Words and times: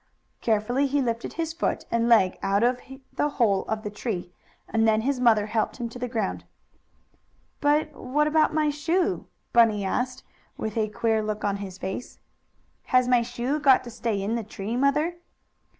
Carefully 0.41 0.87
he 0.87 0.99
lifted 0.99 1.33
his 1.33 1.53
foot 1.53 1.85
and 1.91 2.09
leg 2.09 2.39
out 2.41 2.63
of 2.63 2.79
he 2.79 3.03
hole 3.19 3.65
of 3.65 3.83
the 3.83 3.91
tree, 3.91 4.31
and 4.67 4.87
then 4.87 5.01
his 5.01 5.19
mother 5.19 5.45
helped 5.45 5.77
him 5.77 5.89
to 5.89 5.99
the 5.99 6.07
ground. 6.07 6.43
"But 7.59 7.93
what 7.93 8.25
about 8.25 8.51
my 8.51 8.71
shoe?" 8.71 9.27
Bunny 9.53 9.85
asked, 9.85 10.23
with 10.57 10.75
a 10.75 10.87
queer 10.89 11.21
look 11.21 11.43
on 11.43 11.57
his 11.57 11.77
face. 11.77 12.17
"Has 12.85 13.07
my 13.07 13.21
shoe 13.21 13.59
got 13.59 13.83
to 13.83 13.91
stay 13.91 14.19
in 14.19 14.33
the 14.33 14.43
tree, 14.43 14.75
Mother?" 14.75 15.17